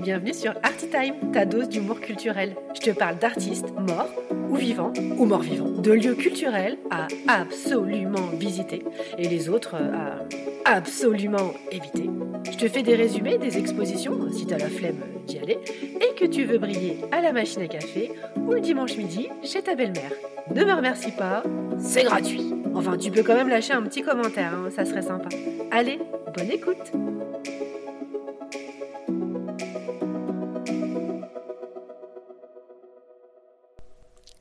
Bienvenue 0.00 0.34
sur 0.34 0.52
Artitime, 0.62 1.32
ta 1.32 1.44
dose 1.44 1.68
d'humour 1.68 2.00
culturel. 2.00 2.54
Je 2.74 2.80
te 2.80 2.90
parle 2.96 3.18
d'artistes 3.18 3.72
morts 3.76 4.08
ou 4.48 4.54
vivants 4.54 4.92
ou 5.18 5.24
morts 5.24 5.42
vivants, 5.42 5.68
de 5.68 5.90
lieux 5.92 6.14
culturels 6.14 6.78
à 6.90 7.08
absolument 7.26 8.28
visiter 8.38 8.84
et 9.18 9.28
les 9.28 9.48
autres 9.48 9.74
à 9.74 10.20
absolument 10.66 11.54
éviter. 11.70 12.10
Je 12.50 12.56
te 12.56 12.68
fais 12.68 12.82
des 12.82 12.96
résumés 12.96 13.38
des 13.38 13.56
expositions 13.56 14.30
si 14.32 14.46
t'as 14.46 14.58
la 14.58 14.68
flemme 14.68 15.00
d'y 15.26 15.38
aller 15.38 15.58
et 16.00 16.14
que 16.18 16.24
tu 16.24 16.44
veux 16.44 16.58
briller 16.58 16.98
à 17.12 17.20
la 17.20 17.32
machine 17.32 17.62
à 17.62 17.68
café 17.68 18.12
ou 18.36 18.52
le 18.52 18.60
dimanche 18.60 18.96
midi 18.96 19.28
chez 19.44 19.62
ta 19.62 19.74
belle-mère. 19.74 20.12
Ne 20.54 20.64
me 20.64 20.72
remercie 20.72 21.12
pas, 21.12 21.44
c'est 21.78 22.04
gratuit. 22.04 22.52
Enfin, 22.74 22.96
tu 22.96 23.10
peux 23.10 23.22
quand 23.22 23.34
même 23.34 23.48
lâcher 23.48 23.72
un 23.72 23.82
petit 23.82 24.02
commentaire, 24.02 24.54
hein, 24.54 24.68
ça 24.74 24.84
serait 24.84 25.02
sympa. 25.02 25.28
Allez, 25.70 25.98
bonne 26.36 26.50
écoute 26.50 26.92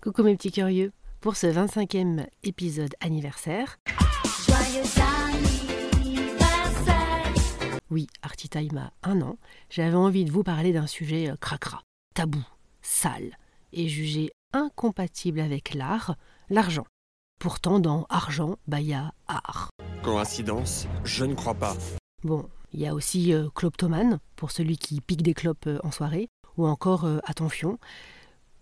Coucou 0.02 0.22
mes 0.22 0.36
petits 0.36 0.52
curieux, 0.52 0.92
pour 1.20 1.36
ce 1.36 1.48
25e 1.48 2.28
épisode 2.44 2.94
anniversaire. 3.00 3.78
Oui, 7.92 8.08
Artitime 8.22 8.78
a 8.78 8.94
un 9.04 9.22
an, 9.22 9.38
j'avais 9.70 9.96
envie 9.96 10.26
de 10.26 10.32
vous 10.32 10.44
parler 10.44 10.74
d'un 10.74 10.88
sujet 10.88 11.30
euh, 11.30 11.36
cracra, 11.36 11.82
tabou, 12.14 12.44
sale, 12.82 13.38
et 13.74 13.88
jugé 13.88 14.32
incompatible 14.54 15.40
avec 15.40 15.74
l'art, 15.74 16.16
l'argent. 16.50 16.86
Pourtant, 17.40 17.80
dans 17.80 18.06
argent, 18.10 18.58
bah 18.68 18.82
y 18.82 18.94
a 18.94 19.14
art. 19.28 19.70
Coïncidence 20.02 20.88
Je 21.04 21.26
ne 21.26 21.36
crois 21.36 21.54
pas. 21.54 21.76
Bon, 22.24 22.50
il 22.74 22.80
y 22.80 22.88
a 22.88 22.96
aussi 22.96 23.34
euh, 23.34 23.50
Cloptomane, 23.54 24.20
pour 24.36 24.52
celui 24.52 24.78
qui 24.78 25.02
pique 25.02 25.22
des 25.22 25.34
clopes 25.34 25.68
euh, 25.68 25.80
en 25.84 25.92
soirée, 25.92 26.28
ou 26.58 26.66
encore 26.66 27.06
euh, 27.06 27.20
Attention. 27.26 27.78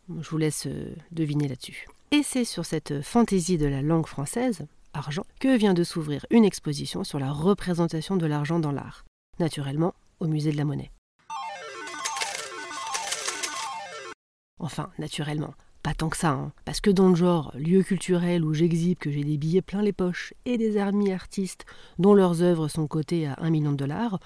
Je 0.09 0.29
vous 0.29 0.37
laisse 0.37 0.67
euh, 0.67 0.95
deviner 1.11 1.47
là-dessus. 1.47 1.87
Et 2.11 2.23
c'est 2.23 2.45
sur 2.45 2.65
cette 2.65 3.01
fantaisie 3.01 3.57
de 3.57 3.65
la 3.65 3.81
langue 3.81 4.05
française, 4.05 4.65
argent, 4.93 5.25
que 5.39 5.57
vient 5.57 5.73
de 5.73 5.83
s'ouvrir 5.83 6.25
une 6.29 6.45
exposition 6.45 7.03
sur 7.03 7.19
la 7.19 7.31
représentation 7.31 8.17
de 8.17 8.25
l'argent 8.25 8.59
dans 8.59 8.71
l'art. 8.71 9.05
Naturellement, 9.39 9.93
au 10.19 10.27
musée 10.27 10.51
de 10.51 10.57
la 10.57 10.65
monnaie. 10.65 10.91
Enfin, 14.59 14.89
naturellement. 14.97 15.53
Pas 15.83 15.93
tant 15.93 16.07
que 16.07 16.15
ça, 16.15 16.29
hein. 16.29 16.53
parce 16.63 16.79
que 16.79 16.89
dans 16.89 17.09
le 17.09 17.15
genre 17.15 17.51
lieu 17.55 17.83
culturel 17.83 18.45
où 18.45 18.53
j'exhibe 18.53 18.97
que 18.97 19.11
j'ai 19.11 19.25
des 19.25 19.37
billets 19.37 19.61
plein 19.61 19.81
les 19.81 19.91
poches 19.91 20.33
et 20.45 20.57
des 20.57 20.77
amis 20.77 21.11
artistes 21.11 21.65
dont 21.99 22.13
leurs 22.13 22.41
œuvres 22.41 22.69
sont 22.69 22.87
cotées 22.87 23.27
à 23.27 23.35
1 23.39 23.49
million 23.49 23.73
de 23.73 23.77
dollars, 23.77 24.19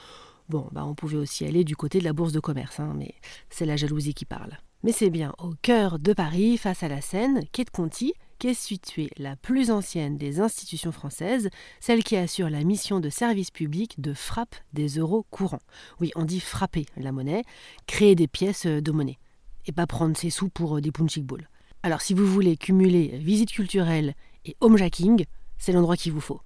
bon, 0.50 0.68
bah 0.72 0.86
on 0.86 0.94
pouvait 0.94 1.18
aussi 1.18 1.46
aller 1.46 1.64
du 1.64 1.76
côté 1.76 1.98
de 1.98 2.04
la 2.04 2.14
bourse 2.14 2.32
de 2.32 2.40
commerce, 2.40 2.80
hein, 2.80 2.94
mais 2.96 3.16
c'est 3.50 3.66
la 3.66 3.76
jalousie 3.76 4.14
qui 4.14 4.26
parle. 4.26 4.60
Mais 4.84 4.92
c'est 4.92 5.10
bien 5.10 5.34
au 5.40 5.56
cœur 5.64 5.98
de 5.98 6.14
Paris, 6.14 6.58
face 6.58 6.84
à 6.84 6.88
la 6.88 7.02
Seine, 7.02 7.44
quai 7.52 7.64
de 7.64 7.72
Conti, 7.72 8.14
qu'est 8.40 8.54
située 8.54 9.10
la 9.18 9.36
plus 9.36 9.72
ancienne 9.72 10.18
des 10.18 10.40
institutions 10.40 10.92
françaises, 10.92 11.50
celle 11.80 12.04
qui 12.04 12.16
assure 12.16 12.50
la 12.50 12.64
mission 12.64 13.00
de 13.00 13.10
service 13.10 13.52
public 13.52 14.00
de 14.00 14.14
frappe 14.14 14.56
des 14.74 14.88
euros 14.88 15.26
courants. 15.30 15.62
Oui, 16.00 16.12
on 16.16 16.24
dit 16.24 16.40
frapper 16.40 16.86
la 16.98 17.12
monnaie, 17.12 17.44
créer 17.86 18.16
des 18.16 18.28
pièces 18.28 18.66
de 18.66 18.92
monnaie, 18.92 19.18
et 19.66 19.72
pas 19.72 19.88
prendre 19.88 20.16
ses 20.18 20.30
sous 20.30 20.50
pour 20.50 20.82
des 20.82 20.92
punching 20.92 21.26
balls. 21.26 21.50
Alors 21.84 22.02
si 22.02 22.14
vous 22.14 22.26
voulez 22.26 22.58
cumuler 22.58 23.18
visite 23.18 23.52
culturelle 23.52 24.14
et 24.46 24.56
homejacking, 24.62 25.26
c'est 25.58 25.72
l'endroit 25.72 25.98
qu'il 25.98 26.14
vous 26.14 26.22
faut. 26.22 26.42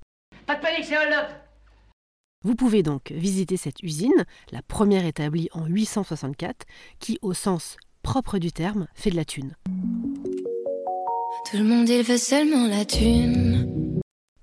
Pas 0.46 0.56
de 0.56 0.62
panique, 0.62 0.86
c'est 0.86 0.98
hold 0.98 1.14
up 1.14 1.32
Vous 2.44 2.56
pouvez 2.56 2.84
donc 2.84 3.12
visiter 3.12 3.58
cette 3.58 3.82
usine, 3.84 4.26
la 4.52 4.62
première 4.62 5.06
établie 5.06 5.50
en 5.54 5.66
864, 5.66 6.66
qui, 7.00 7.18
au 7.22 7.34
sens 7.34 7.78
propre 8.04 8.40
du 8.40 8.52
terme, 8.52 8.88
fait 8.94 9.12
de 9.12 9.16
la 9.16 9.26
thune. 9.26 9.56
Tout 11.50 11.58
le 11.58 11.64
monde 11.64 11.90
il 11.90 12.20
seulement 12.20 12.68
la 12.68 12.86
thune. 12.86 14.00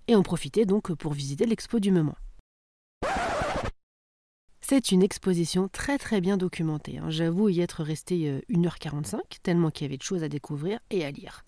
Et 0.09 0.15
en 0.15 0.23
profiter 0.23 0.67
donc 0.67 0.93
pour 0.95 1.13
visiter 1.13 1.47
l'expo 1.47 1.79
du 1.79 1.91
moment. 1.91 2.17
C'est 4.61 4.91
une 4.91 5.03
exposition 5.03 5.69
très 5.69 5.97
très 5.97 6.21
bien 6.21 6.37
documentée. 6.37 6.99
hein. 6.99 7.09
J'avoue 7.09 7.49
y 7.49 7.61
être 7.61 7.83
resté 7.83 8.29
euh, 8.29 8.41
1h45, 8.51 9.21
tellement 9.43 9.71
qu'il 9.71 9.87
y 9.87 9.89
avait 9.89 9.97
de 9.97 10.03
choses 10.03 10.23
à 10.23 10.29
découvrir 10.29 10.81
et 10.91 11.05
à 11.05 11.11
lire. 11.11 11.45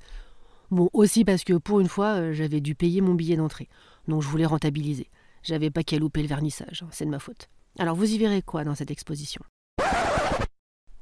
Bon, 0.70 0.88
aussi 0.94 1.24
parce 1.24 1.44
que 1.44 1.54
pour 1.54 1.80
une 1.80 1.88
fois, 1.88 2.14
euh, 2.14 2.32
j'avais 2.32 2.60
dû 2.60 2.74
payer 2.74 3.00
mon 3.02 3.14
billet 3.14 3.36
d'entrée, 3.36 3.68
donc 4.08 4.22
je 4.22 4.28
voulais 4.28 4.46
rentabiliser. 4.46 5.10
J'avais 5.42 5.70
pas 5.70 5.82
qu'à 5.82 5.98
louper 5.98 6.22
le 6.22 6.28
vernissage, 6.28 6.82
hein, 6.82 6.88
c'est 6.92 7.04
de 7.04 7.10
ma 7.10 7.18
faute. 7.18 7.50
Alors 7.78 7.96
vous 7.96 8.10
y 8.10 8.16
verrez 8.18 8.40
quoi 8.40 8.64
dans 8.64 8.74
cette 8.74 8.90
exposition? 8.90 9.42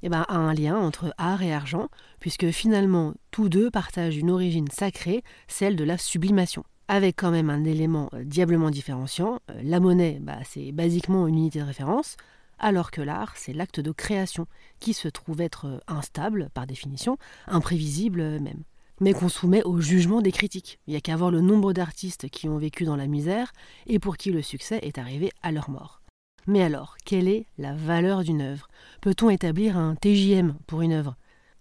Eh 0.02 0.08
ben, 0.08 0.24
un 0.28 0.54
lien 0.54 0.76
entre 0.76 1.12
art 1.18 1.42
et 1.42 1.52
argent, 1.52 1.88
puisque 2.20 2.50
finalement 2.50 3.14
tous 3.30 3.48
deux 3.48 3.70
partagent 3.70 4.16
une 4.16 4.30
origine 4.30 4.68
sacrée, 4.70 5.24
celle 5.48 5.76
de 5.76 5.84
la 5.84 5.98
sublimation. 5.98 6.64
Avec 6.86 7.16
quand 7.16 7.30
même 7.30 7.50
un 7.50 7.64
élément 7.64 8.08
euh, 8.14 8.24
diablement 8.24 8.70
différenciant, 8.70 9.40
euh, 9.50 9.60
la 9.62 9.80
monnaie, 9.80 10.18
bah, 10.22 10.38
c'est 10.44 10.72
basiquement 10.72 11.26
une 11.26 11.36
unité 11.36 11.58
de 11.58 11.64
référence, 11.64 12.16
alors 12.58 12.90
que 12.90 13.02
l'art, 13.02 13.34
c'est 13.36 13.52
l'acte 13.52 13.80
de 13.80 13.92
création, 13.92 14.46
qui 14.80 14.94
se 14.94 15.08
trouve 15.08 15.40
être 15.40 15.66
euh, 15.66 15.78
instable 15.86 16.48
par 16.54 16.66
définition, 16.66 17.18
imprévisible 17.46 18.40
même 18.40 18.62
mais 19.00 19.12
qu'on 19.12 19.28
soumet 19.28 19.62
au 19.62 19.80
jugement 19.80 20.20
des 20.20 20.32
critiques. 20.32 20.80
Il 20.86 20.90
n'y 20.90 20.96
a 20.96 21.00
qu'à 21.00 21.16
voir 21.16 21.30
le 21.30 21.40
nombre 21.40 21.72
d'artistes 21.72 22.28
qui 22.28 22.48
ont 22.48 22.58
vécu 22.58 22.84
dans 22.84 22.96
la 22.96 23.06
misère 23.06 23.52
et 23.86 23.98
pour 23.98 24.16
qui 24.16 24.32
le 24.32 24.42
succès 24.42 24.80
est 24.82 24.98
arrivé 24.98 25.30
à 25.42 25.52
leur 25.52 25.70
mort. 25.70 26.00
Mais 26.46 26.62
alors, 26.62 26.96
quelle 27.04 27.28
est 27.28 27.46
la 27.58 27.74
valeur 27.74 28.22
d'une 28.22 28.40
œuvre? 28.40 28.68
Peut-on 29.00 29.30
établir 29.30 29.76
un 29.76 29.94
TJM 29.94 30.54
pour 30.66 30.82
une 30.82 30.92
œuvre? 30.92 31.16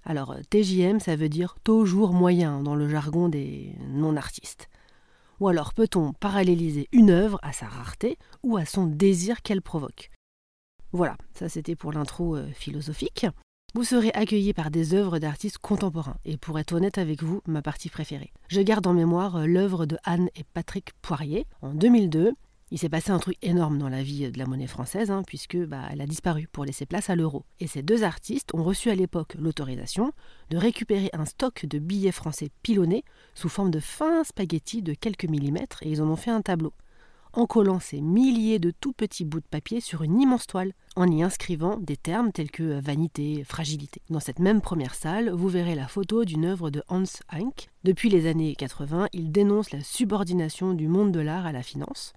Alors, 0.05 0.35
TJM, 0.49 0.99
ça 0.99 1.15
veut 1.17 1.27
dire 1.27 1.55
taux 1.63 1.85
jour 1.85 2.13
moyen 2.13 2.61
dans 2.61 2.75
le 2.75 2.87
jargon 2.87 3.27
des 3.27 3.75
non-artistes. 3.89 4.69
Ou 5.39 5.49
alors, 5.49 5.73
peut-on 5.73 6.13
paralléliser 6.13 6.87
une 6.91 7.11
œuvre 7.11 7.39
à 7.43 7.51
sa 7.51 7.67
rareté 7.67 8.17
ou 8.43 8.57
à 8.57 8.65
son 8.65 8.85
désir 8.87 9.41
qu'elle 9.41 9.61
provoque? 9.61 10.09
Voilà, 10.93 11.17
ça 11.33 11.49
c'était 11.49 11.75
pour 11.75 11.91
l'intro 11.91 12.35
euh, 12.35 12.47
philosophique. 12.53 13.27
Vous 13.75 13.83
serez 13.83 14.11
accueilli 14.13 14.53
par 14.53 14.71
des 14.71 14.93
œuvres 14.93 15.19
d'artistes 15.19 15.57
contemporains, 15.57 16.17
et 16.23 16.37
pour 16.37 16.57
être 16.57 16.71
honnête 16.71 16.97
avec 16.97 17.21
vous, 17.21 17.41
ma 17.45 17.61
partie 17.61 17.89
préférée. 17.89 18.31
Je 18.47 18.61
garde 18.61 18.87
en 18.87 18.93
mémoire 18.93 19.35
euh, 19.35 19.45
l'œuvre 19.45 19.85
de 19.85 19.97
Anne 20.05 20.29
et 20.35 20.45
Patrick 20.53 20.93
Poirier 21.01 21.45
en 21.61 21.73
2002. 21.73 22.33
Il 22.69 22.77
s'est 22.77 22.89
passé 22.89 23.11
un 23.11 23.19
truc 23.19 23.37
énorme 23.41 23.77
dans 23.77 23.87
la 23.87 24.03
vie 24.03 24.29
de 24.29 24.37
la 24.37 24.45
monnaie 24.45 24.67
française, 24.67 25.09
hein, 25.09 25.23
puisque 25.25 25.57
bah, 25.57 25.83
elle 25.89 26.01
a 26.01 26.05
disparu 26.05 26.47
pour 26.51 26.65
laisser 26.65 26.85
place 26.85 27.09
à 27.09 27.15
l'euro. 27.15 27.45
Et 27.59 27.67
ces 27.67 27.81
deux 27.81 28.03
artistes 28.03 28.53
ont 28.53 28.63
reçu 28.63 28.89
à 28.89 28.95
l'époque 28.95 29.35
l'autorisation 29.39 30.11
de 30.49 30.57
récupérer 30.57 31.09
un 31.13 31.25
stock 31.25 31.65
de 31.65 31.79
billets 31.79 32.11
français 32.11 32.49
pilonnés 32.63 33.05
sous 33.35 33.49
forme 33.49 33.71
de 33.71 33.79
fins 33.79 34.23
spaghettis 34.25 34.81
de 34.81 34.93
quelques 34.93 35.29
millimètres, 35.29 35.81
et 35.83 35.89
ils 35.89 36.01
en 36.01 36.09
ont 36.09 36.17
fait 36.17 36.31
un 36.31 36.41
tableau 36.41 36.73
en 37.33 37.45
collant 37.45 37.79
ces 37.79 38.01
milliers 38.01 38.57
de 38.57 38.71
tout 38.71 38.93
petits 38.93 39.25
bouts 39.25 39.39
de 39.39 39.45
papier 39.45 39.79
sur 39.79 40.01
une 40.01 40.19
immense 40.19 40.47
toile, 40.47 40.73
en 40.95 41.09
y 41.09 41.21
inscrivant 41.21 41.77
des 41.77 41.95
termes 41.95 42.31
tels 42.31 42.49
que 42.49 42.79
vanité, 42.79 43.43
fragilité. 43.43 44.01
Dans 44.09 44.19
cette 44.19 44.39
même 44.39 44.59
première 44.59 44.95
salle, 44.95 45.29
vous 45.29 45.47
verrez 45.47 45.75
la 45.75 45.87
photo 45.87 46.25
d'une 46.25 46.45
œuvre 46.45 46.71
de 46.71 46.81
Hans 46.87 47.03
Henk. 47.31 47.69
Depuis 47.83 48.09
les 48.09 48.25
années 48.27 48.55
80, 48.55 49.09
il 49.13 49.31
dénonce 49.31 49.71
la 49.71 49.83
subordination 49.83 50.73
du 50.73 50.87
monde 50.87 51.11
de 51.11 51.19
l'art 51.19 51.45
à 51.45 51.51
la 51.51 51.61
finance. 51.61 52.13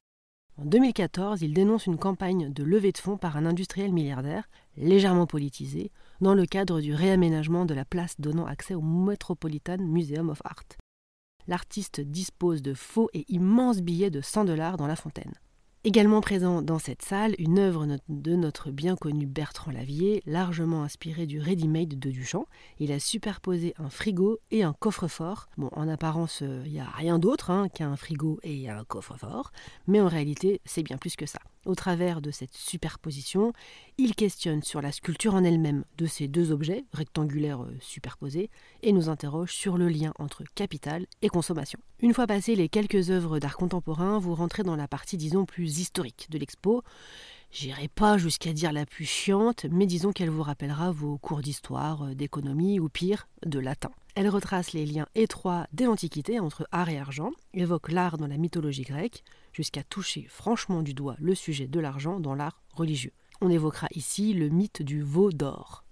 En 0.61 0.67
2014, 0.67 1.43
il 1.43 1.55
dénonce 1.55 1.87
une 1.87 1.99
campagne 1.99 2.53
de 2.53 2.63
levée 2.63 2.93
de 2.93 2.99
fonds 2.99 3.17
par 3.17 3.37
un 3.37 3.47
industriel 3.47 3.93
milliardaire, 3.93 4.49
légèrement 4.77 5.27
politisé, 5.27 5.91
dans 6.21 6.35
le 6.35 6.45
cadre 6.47 6.81
du 6.81 6.95
réaménagement 6.95 7.65
de 7.65 7.75
la 7.75 7.85
place 7.85 8.21
donnant 8.21 8.47
accès 8.47 8.75
au 8.75 8.83
Metropolitan 8.83 9.79
Museum 9.79 10.29
of 10.29 10.43
Art 10.45 10.65
l'artiste 11.51 12.01
dispose 12.01 12.63
de 12.63 12.75
faux 12.75 13.11
et 13.13 13.25
immenses 13.29 13.83
billets 13.83 14.11
de 14.11 14.21
100 14.21 14.45
dollars 14.47 14.77
dans 14.77 14.87
la 14.87 14.97
fontaine. 14.97 15.35
Également 15.83 16.21
présent 16.21 16.61
dans 16.61 16.79
cette 16.79 17.01
salle, 17.01 17.35
une 17.39 17.59
œuvre 17.59 17.87
de 18.11 18.37
notre 18.37 18.71
bien 18.71 18.97
connu 18.97 19.25
Bertrand 19.25 19.71
Lavier, 19.71 20.23
largement 20.27 20.83
inspirée 20.83 21.25
du 21.25 21.41
ready-made 21.41 21.99
de 21.99 22.11
Duchamp. 22.11 22.45
Il 22.81 22.93
a 22.93 23.01
superposé 23.01 23.73
un 23.79 23.89
frigo 23.89 24.41
et 24.51 24.63
un 24.63 24.75
coffre-fort. 24.75 25.49
Bon, 25.57 25.71
en 25.73 25.89
apparence, 25.89 26.43
euh, 26.43 26.63
il 26.67 26.73
n'y 26.73 26.81
a 26.81 26.85
rien 26.85 27.19
d'autre 27.19 27.51
hein, 27.51 27.71
qu'un 27.71 27.97
frigo 27.97 28.39
et 28.43 28.69
un 28.69 28.85
coffre-fort, 28.85 29.53
mais 29.87 30.03
en 30.03 30.09
réalité, 30.09 30.61
c'est 30.67 30.83
bien 30.83 30.99
plus 30.99 31.17
que 31.17 31.25
ça. 31.25 31.41
Au 31.67 31.75
travers 31.75 32.23
de 32.23 32.31
cette 32.31 32.55
superposition, 32.55 33.53
il 33.99 34.15
questionne 34.15 34.63
sur 34.63 34.81
la 34.81 34.93
sculpture 34.93 35.35
en 35.35 35.45
elle-même 35.45 35.85
de 35.99 36.07
ces 36.07 36.27
deux 36.27 36.53
objets 36.53 36.85
rectangulaires 36.93 37.63
euh, 37.63 37.77
superposés 37.81 38.49
et 38.83 38.93
nous 38.93 39.11
interroge 39.11 39.53
sur 39.53 39.77
le 39.77 39.89
lien 39.89 40.15
entre 40.19 40.43
capital 40.55 41.07
et 41.21 41.29
consommation. 41.29 41.79
Une 42.01 42.15
fois 42.15 42.27
passées 42.27 42.57
les 42.57 42.71
quelques 42.71 43.11
œuvres 43.11 43.39
d'art 43.39 43.59
contemporain, 43.59 44.19
vous 44.19 44.35
rentrez 44.35 44.63
dans 44.63 44.77
la 44.77 44.89
partie 44.89 45.19
disons 45.19 45.45
plus 45.45 45.81
historique 45.81 46.29
de 46.31 46.39
l'expo. 46.39 46.83
J'irai 47.53 47.89
pas 47.89 48.17
jusqu'à 48.17 48.53
dire 48.53 48.73
la 48.73 48.87
plus 48.87 49.05
chiante, 49.05 49.67
mais 49.71 49.87
disons 49.87 50.13
qu'elle 50.13 50.31
vous 50.31 50.43
rappellera 50.43 50.93
vos 50.93 51.19
cours 51.19 51.41
d'histoire, 51.41 52.05
euh, 52.05 52.15
d'économie 52.15 52.79
ou 52.79 52.89
pire, 52.89 53.29
de 53.45 53.59
latin. 53.59 53.91
Elle 54.15 54.29
retrace 54.29 54.73
les 54.73 54.87
liens 54.87 55.07
étroits 55.15 55.67
dès 55.73 55.85
l'Antiquité 55.85 56.39
entre 56.39 56.69
art 56.71 56.89
et 56.89 56.99
argent, 56.99 57.31
évoque 57.55 57.91
l'art 57.91 58.19
dans 58.19 58.29
la 58.29 58.37
mythologie 58.37 58.83
grecque, 58.83 59.25
jusqu'à 59.53 59.83
toucher 59.83 60.27
franchement 60.29 60.83
du 60.83 60.95
doigt 60.95 61.17
le 61.19 61.35
sujet 61.35 61.67
de 61.67 61.81
l'argent 61.81 62.21
dans 62.21 62.35
l'art 62.35 62.63
religieux. 62.73 63.13
On 63.41 63.51
évoquera 63.51 63.89
ici 63.95 64.33
le 64.33 64.49
mythe 64.49 64.83
du 64.83 65.03
veau 65.03 65.33
d'or. 65.33 65.85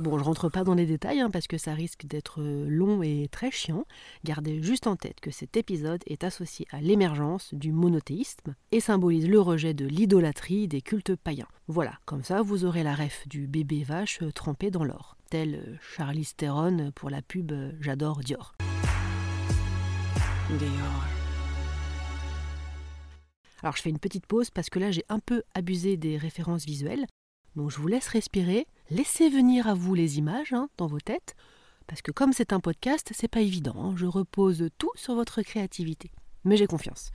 Bon, 0.00 0.18
je 0.18 0.24
rentre 0.24 0.48
pas 0.48 0.64
dans 0.64 0.74
les 0.74 0.86
détails 0.86 1.20
hein, 1.20 1.30
parce 1.30 1.46
que 1.46 1.56
ça 1.56 1.72
risque 1.72 2.04
d'être 2.06 2.40
euh, 2.40 2.66
long 2.68 3.00
et 3.04 3.28
très 3.30 3.52
chiant. 3.52 3.84
Gardez 4.24 4.60
juste 4.60 4.88
en 4.88 4.96
tête 4.96 5.20
que 5.20 5.30
cet 5.30 5.56
épisode 5.56 6.02
est 6.06 6.24
associé 6.24 6.66
à 6.72 6.80
l'émergence 6.80 7.54
du 7.54 7.70
monothéisme 7.70 8.56
et 8.72 8.80
symbolise 8.80 9.28
le 9.28 9.40
rejet 9.40 9.72
de 9.72 9.86
l'idolâtrie 9.86 10.66
des 10.66 10.82
cultes 10.82 11.14
païens. 11.14 11.46
Voilà, 11.68 11.92
comme 12.06 12.24
ça 12.24 12.42
vous 12.42 12.64
aurez 12.64 12.82
la 12.82 12.96
ref 12.96 13.28
du 13.28 13.46
bébé 13.46 13.84
vache 13.84 14.20
euh, 14.22 14.32
trempé 14.32 14.72
dans 14.72 14.82
l'or, 14.82 15.16
tel 15.30 15.54
euh, 15.54 15.76
Charlie 15.96 16.28
Theron 16.36 16.90
pour 16.96 17.08
la 17.08 17.22
pub 17.22 17.52
J'adore 17.80 18.18
Dior. 18.18 18.56
Dior. 20.58 21.04
Alors 23.62 23.76
je 23.76 23.82
fais 23.82 23.90
une 23.90 24.00
petite 24.00 24.26
pause 24.26 24.50
parce 24.50 24.70
que 24.70 24.80
là 24.80 24.90
j'ai 24.90 25.04
un 25.08 25.20
peu 25.20 25.44
abusé 25.54 25.96
des 25.96 26.16
références 26.16 26.66
visuelles. 26.66 27.06
Donc 27.54 27.70
je 27.70 27.78
vous 27.78 27.86
laisse 27.86 28.08
respirer, 28.08 28.66
laissez 28.90 29.28
venir 29.28 29.66
à 29.66 29.74
vous 29.74 29.94
les 29.94 30.18
images 30.18 30.52
hein, 30.52 30.68
dans 30.76 30.86
vos 30.86 31.00
têtes, 31.00 31.34
parce 31.86 32.02
que 32.02 32.10
comme 32.10 32.32
c'est 32.32 32.52
un 32.52 32.60
podcast, 32.60 33.12
c'est 33.14 33.28
pas 33.28 33.40
évident. 33.40 33.74
Hein. 33.76 33.94
je 33.96 34.06
repose 34.06 34.68
tout 34.78 34.90
sur 34.94 35.14
votre 35.14 35.42
créativité. 35.42 36.10
Mais 36.44 36.56
j'ai 36.56 36.66
confiance. 36.66 37.12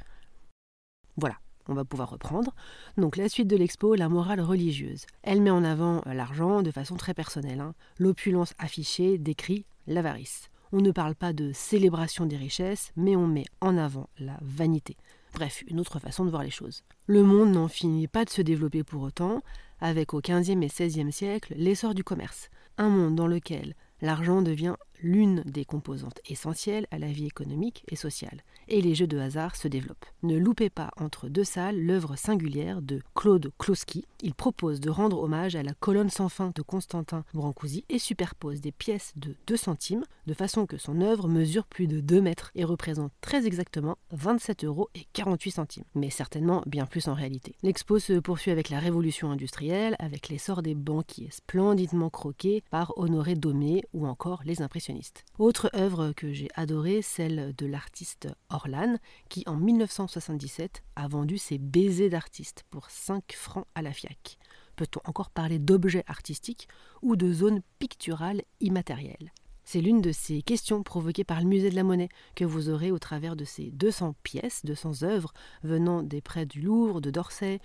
Voilà, 1.18 1.38
on 1.68 1.74
va 1.74 1.86
pouvoir 1.86 2.10
reprendre. 2.10 2.54
Donc 2.98 3.18
la 3.18 3.30
suite 3.30 3.48
de 3.48 3.58
l'expo, 3.58 3.96
la 3.96 4.10
morale 4.10 4.42
religieuse. 4.42 5.06
Elle 5.24 5.42
met 5.42 5.50
en 5.50 5.64
avant 5.64 6.02
l'argent 6.06 6.62
de 6.62 6.72
façon 6.72 6.96
très 6.98 7.14
personnelle. 7.14 7.62
Hein. 7.62 7.74
L'opulence 7.98 8.54
affichée 8.58 9.18
décrit 9.18 9.66
l'avarice. 9.88 10.50
On 10.72 10.82
ne 10.82 10.92
parle 10.92 11.16
pas 11.16 11.34
de 11.34 11.52
célébration 11.52 12.28
des 12.28 12.38
richesses, 12.38 12.92
mais 12.96 13.16
on 13.16 13.26
met 13.26 13.46
en 13.60 13.76
avant 13.76 14.10
la 14.20 14.38
vanité. 14.42 14.98
Bref, 15.34 15.64
une 15.68 15.80
autre 15.80 16.00
façon 16.00 16.26
de 16.26 16.30
voir 16.30 16.44
les 16.44 16.52
choses. 16.52 16.84
Le 17.08 17.24
monde 17.24 17.52
n'en 17.52 17.68
finit 17.68 18.08
pas 18.08 18.26
de 18.26 18.30
se 18.30 18.42
développer 18.42 18.84
pour 18.84 19.02
autant, 19.02 19.42
avec 19.82 20.14
au 20.14 20.22
XVe 20.22 20.64
et 20.64 20.68
XVIe 20.68 21.12
siècle 21.12 21.54
l'essor 21.58 21.94
du 21.94 22.04
commerce, 22.04 22.50
un 22.78 22.90
monde 22.90 23.16
dans 23.16 23.28
lequel 23.28 23.76
l'argent 24.02 24.42
devient 24.42 24.76
l'une 25.02 25.42
des 25.46 25.66
composantes 25.66 26.20
essentielles 26.28 26.88
à 26.92 27.00
la 27.00 27.08
vie 27.08 27.26
économique 27.26 27.84
et 27.90 27.96
sociale, 27.96 28.44
et 28.68 28.82
les 28.82 28.96
jeux 28.96 29.08
de 29.08 29.18
hasard 29.18 29.56
se 29.56 29.68
développent. 29.68 30.06
Ne 30.24 30.38
loupez 30.38 30.70
pas 30.70 30.92
entre 30.98 31.30
deux 31.30 31.44
salles 31.44 31.80
l'œuvre 31.80 32.16
singulière 32.16 32.82
de 32.82 33.02
Claude 33.16 33.52
Kloski. 33.58 34.06
Il 34.22 34.34
propose 34.34 34.80
de 34.80 34.90
rendre 34.90 35.22
hommage 35.22 35.56
à 35.56 35.64
la 35.64 35.74
colonne 35.74 36.10
sans 36.10 36.30
fin 36.30 36.52
de 36.54 36.62
Constantin 36.62 37.24
Brancusi 37.34 37.86
et 37.90 38.00
superpose 38.00 38.62
des 38.62 38.72
pièces 38.72 39.14
de 39.16 39.36
2 39.48 39.58
centimes 39.58 40.04
de 40.28 40.34
façon 40.34 40.66
que 40.66 40.78
son 40.78 41.02
œuvre 41.02 41.28
mesure 41.28 41.66
plus 41.66 41.88
de 41.88 42.02
2 42.02 42.22
mètres 42.22 42.52
et 42.54 42.64
représente 42.64 43.12
très 43.22 43.48
exactement 43.48 43.98
27 44.12 44.66
euros 44.66 44.90
et 44.94 45.06
48 45.14 45.52
centimes, 45.52 45.84
mais 45.96 46.10
certainement 46.10 46.62
bien 46.68 46.86
plus 46.86 47.08
en 47.08 47.14
réalité. 47.14 47.56
L'expo 47.64 47.98
se 47.98 48.20
poursuit 48.20 48.52
avec 48.52 48.70
la 48.70 48.80
révolution 48.80 49.32
industrielle, 49.32 49.96
avec 50.00 50.30
l'essor 50.30 50.62
des 50.62 50.76
banquiers 50.76 51.30
splendidement 51.32 52.10
croqués 52.10 52.64
par 52.70 52.94
Honoré 52.98 53.36
Domé 53.36 53.84
ou 53.94 54.06
encore 54.06 54.42
les 54.46 54.62
impressionnistes 54.62 54.89
autre 55.38 55.70
œuvre 55.76 56.12
que 56.12 56.32
j'ai 56.32 56.50
adorée, 56.56 57.02
celle 57.02 57.54
de 57.56 57.66
l'artiste 57.66 58.28
Orlan, 58.50 58.98
qui 59.30 59.44
en 59.46 59.56
1977 59.56 60.84
a 60.96 61.08
vendu 61.08 61.38
ses 61.38 61.58
baisers 61.58 62.10
d'artiste 62.10 62.64
pour 62.70 62.90
5 62.90 63.34
francs 63.34 63.68
à 63.76 63.82
la 63.82 63.94
FIAC. 63.94 64.38
Peut-on 64.76 65.02
encore 65.06 65.30
parler 65.30 65.60
d'objets 65.60 66.04
artistiques 66.08 66.68
ou 67.02 67.16
de 67.16 67.32
zones 67.32 67.62
picturales 67.80 68.44
immatérielles? 68.62 69.32
C'est 69.66 69.82
l'une 69.82 70.02
de 70.02 70.12
ces 70.12 70.42
questions 70.42 70.82
provoquées 70.82 71.24
par 71.24 71.42
le 71.42 71.46
musée 71.46 71.70
de 71.70 71.76
la 71.76 71.84
monnaie 71.84 72.10
que 72.34 72.46
vous 72.46 72.70
aurez 72.70 72.90
au 72.90 72.98
travers 72.98 73.36
de 73.36 73.46
ces 73.46 73.70
200 73.72 74.16
pièces, 74.24 74.66
200 74.66 75.04
œuvres 75.04 75.32
venant 75.64 76.02
des 76.02 76.22
prêts 76.22 76.48
du 76.48 76.62
Louvre, 76.62 77.02
de 77.02 77.12
d'Orsay, 77.12 77.60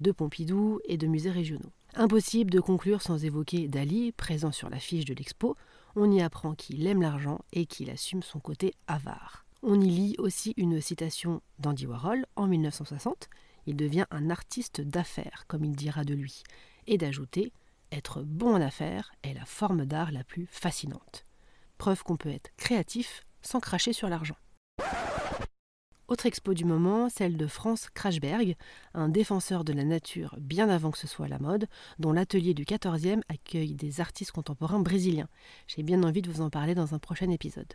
de 0.00 0.12
Pompidou 0.12 0.80
et 0.84 0.96
de 0.96 1.06
musées 1.06 1.30
régionaux. 1.30 1.72
Impossible 1.94 2.50
de 2.50 2.60
conclure 2.60 3.02
sans 3.02 3.24
évoquer 3.24 3.68
Dali, 3.68 4.12
présent 4.12 4.52
sur 4.52 4.70
l'affiche 4.70 5.04
de 5.04 5.12
l'expo, 5.12 5.56
on 5.96 6.10
y 6.10 6.20
apprend 6.22 6.54
qu'il 6.54 6.86
aime 6.86 7.02
l'argent 7.02 7.40
et 7.52 7.66
qu'il 7.66 7.90
assume 7.90 8.22
son 8.22 8.40
côté 8.40 8.74
avare. 8.86 9.44
On 9.62 9.80
y 9.80 9.88
lit 9.88 10.14
aussi 10.18 10.54
une 10.56 10.80
citation 10.80 11.42
d'Andy 11.58 11.86
Warhol 11.86 12.24
en 12.36 12.46
1960. 12.46 13.28
Il 13.66 13.76
devient 13.76 14.06
un 14.10 14.30
artiste 14.30 14.80
d'affaires, 14.80 15.44
comme 15.48 15.64
il 15.64 15.76
dira 15.76 16.04
de 16.04 16.14
lui, 16.14 16.42
et 16.86 16.96
d'ajouter 16.96 17.52
Être 17.92 18.22
bon 18.22 18.54
en 18.54 18.60
affaires 18.60 19.12
est 19.22 19.34
la 19.34 19.44
forme 19.44 19.84
d'art 19.84 20.12
la 20.12 20.24
plus 20.24 20.46
fascinante. 20.50 21.24
Preuve 21.76 22.02
qu'on 22.02 22.16
peut 22.16 22.30
être 22.30 22.50
créatif 22.56 23.26
sans 23.42 23.60
cracher 23.60 23.92
sur 23.92 24.08
l'argent. 24.08 24.36
Autre 26.10 26.26
expo 26.26 26.54
du 26.54 26.64
moment, 26.64 27.08
celle 27.08 27.36
de 27.36 27.46
Franz 27.46 27.88
Krachberg, 27.94 28.56
un 28.94 29.08
défenseur 29.08 29.62
de 29.62 29.72
la 29.72 29.84
nature 29.84 30.34
bien 30.40 30.68
avant 30.68 30.90
que 30.90 30.98
ce 30.98 31.06
soit 31.06 31.28
la 31.28 31.38
mode, 31.38 31.68
dont 32.00 32.10
l'atelier 32.10 32.52
du 32.52 32.64
14e 32.64 33.20
accueille 33.28 33.76
des 33.76 34.00
artistes 34.00 34.32
contemporains 34.32 34.80
brésiliens. 34.80 35.28
J'ai 35.68 35.84
bien 35.84 36.02
envie 36.02 36.20
de 36.20 36.28
vous 36.28 36.40
en 36.40 36.50
parler 36.50 36.74
dans 36.74 36.96
un 36.96 36.98
prochain 36.98 37.30
épisode. 37.30 37.72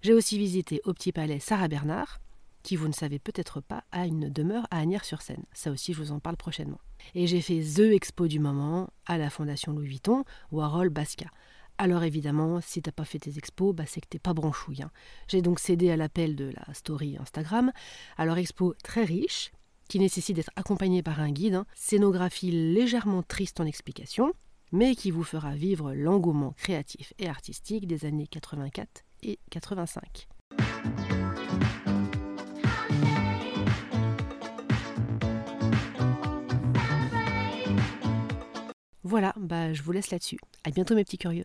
J'ai 0.00 0.12
aussi 0.12 0.38
visité 0.38 0.80
au 0.84 0.94
Petit 0.94 1.10
Palais 1.10 1.40
Sarah 1.40 1.66
Bernard, 1.66 2.20
qui 2.62 2.76
vous 2.76 2.86
ne 2.86 2.92
savez 2.92 3.18
peut-être 3.18 3.60
pas 3.60 3.82
a 3.90 4.06
une 4.06 4.28
demeure 4.28 4.68
à 4.70 4.78
Agnières-sur-Seine. 4.78 5.42
Ça 5.52 5.72
aussi, 5.72 5.92
je 5.92 5.98
vous 6.00 6.12
en 6.12 6.20
parle 6.20 6.36
prochainement. 6.36 6.80
Et 7.16 7.26
j'ai 7.26 7.40
fait 7.40 7.60
The 7.60 7.92
Expo 7.92 8.28
du 8.28 8.38
moment 8.38 8.90
à 9.06 9.18
la 9.18 9.28
Fondation 9.28 9.72
Louis 9.72 9.88
Vuitton, 9.88 10.22
Warhol 10.52 10.90
Basca. 10.90 11.26
Alors 11.78 12.04
évidemment, 12.04 12.60
si 12.62 12.80
t'as 12.80 12.92
pas 12.92 13.04
fait 13.04 13.18
tes 13.18 13.36
expos, 13.36 13.74
bah 13.74 13.84
c'est 13.86 14.00
que 14.00 14.08
t'es 14.08 14.18
pas 14.18 14.32
branchouille. 14.32 14.82
Hein. 14.82 14.90
J'ai 15.28 15.42
donc 15.42 15.58
cédé 15.58 15.90
à 15.90 15.96
l'appel 15.96 16.34
de 16.34 16.52
la 16.56 16.72
story 16.72 17.18
Instagram. 17.20 17.70
Alors 18.16 18.38
expo 18.38 18.74
très 18.82 19.04
riche, 19.04 19.52
qui 19.88 19.98
nécessite 19.98 20.36
d'être 20.36 20.50
accompagnée 20.56 21.02
par 21.02 21.20
un 21.20 21.30
guide, 21.30 21.54
hein. 21.54 21.66
scénographie 21.74 22.50
légèrement 22.50 23.22
triste 23.22 23.60
en 23.60 23.66
explication, 23.66 24.32
mais 24.72 24.94
qui 24.94 25.10
vous 25.10 25.22
fera 25.22 25.54
vivre 25.54 25.92
l'engouement 25.92 26.52
créatif 26.52 27.12
et 27.18 27.28
artistique 27.28 27.86
des 27.86 28.06
années 28.06 28.26
84 28.26 29.04
et 29.22 29.38
85. 29.50 30.28
Voilà, 39.02 39.32
bah 39.38 39.72
je 39.72 39.82
vous 39.82 39.92
laisse 39.92 40.10
là-dessus. 40.10 40.38
À 40.64 40.70
bientôt 40.70 40.96
mes 40.96 41.04
petits 41.04 41.18
curieux. 41.18 41.44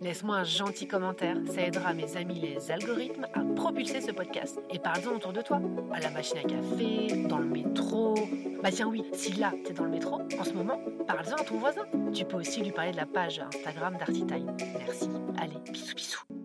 Laisse-moi 0.00 0.36
un 0.36 0.44
gentil 0.44 0.86
commentaire, 0.86 1.36
ça 1.46 1.62
aidera 1.62 1.94
mes 1.94 2.16
amis 2.16 2.38
les 2.40 2.70
algorithmes 2.70 3.26
à 3.34 3.40
propulser 3.54 4.00
ce 4.00 4.12
podcast. 4.12 4.58
Et 4.70 4.78
parle-en 4.78 5.16
autour 5.16 5.32
de 5.32 5.40
toi, 5.40 5.60
à 5.92 6.00
la 6.00 6.10
machine 6.10 6.38
à 6.38 6.42
café, 6.42 7.24
dans 7.28 7.38
le 7.38 7.46
métro. 7.46 8.14
Bah 8.62 8.70
tiens 8.70 8.88
oui, 8.88 9.04
si 9.12 9.32
là 9.32 9.52
t'es 9.64 9.72
dans 9.72 9.84
le 9.84 9.90
métro 9.90 10.20
en 10.38 10.44
ce 10.44 10.52
moment, 10.52 10.80
parle-en 11.06 11.36
à 11.36 11.44
ton 11.44 11.58
voisin. 11.58 11.86
Tu 12.12 12.24
peux 12.24 12.36
aussi 12.36 12.62
lui 12.62 12.72
parler 12.72 12.92
de 12.92 12.96
la 12.96 13.06
page 13.06 13.40
Instagram 13.40 13.96
d'Artitime. 13.96 14.54
Merci. 14.78 15.08
Allez, 15.38 15.56
bisous 15.72 15.94
bisous. 15.94 16.35